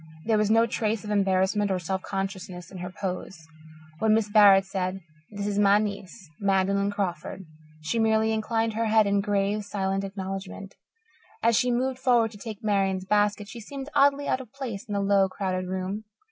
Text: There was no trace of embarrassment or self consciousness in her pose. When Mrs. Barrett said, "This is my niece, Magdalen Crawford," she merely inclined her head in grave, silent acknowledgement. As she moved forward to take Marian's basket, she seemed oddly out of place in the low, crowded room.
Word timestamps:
There 0.25 0.39
was 0.39 0.49
no 0.49 0.65
trace 0.65 1.03
of 1.03 1.11
embarrassment 1.11 1.69
or 1.69 1.77
self 1.77 2.01
consciousness 2.01 2.71
in 2.71 2.79
her 2.79 2.89
pose. 2.91 3.47
When 3.99 4.15
Mrs. 4.15 4.33
Barrett 4.33 4.65
said, 4.65 5.01
"This 5.29 5.45
is 5.45 5.59
my 5.59 5.77
niece, 5.77 6.27
Magdalen 6.39 6.89
Crawford," 6.89 7.45
she 7.81 7.99
merely 7.99 8.31
inclined 8.31 8.73
her 8.73 8.85
head 8.87 9.05
in 9.05 9.21
grave, 9.21 9.63
silent 9.63 10.03
acknowledgement. 10.03 10.73
As 11.43 11.55
she 11.55 11.69
moved 11.69 11.99
forward 11.99 12.31
to 12.31 12.39
take 12.39 12.63
Marian's 12.63 13.05
basket, 13.05 13.47
she 13.47 13.59
seemed 13.59 13.89
oddly 13.93 14.27
out 14.27 14.41
of 14.41 14.51
place 14.51 14.85
in 14.85 14.95
the 14.95 15.01
low, 15.01 15.29
crowded 15.29 15.67
room. 15.67 16.05